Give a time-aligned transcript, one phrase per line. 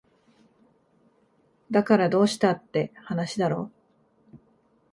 [1.69, 3.69] だからどうしたって話だろ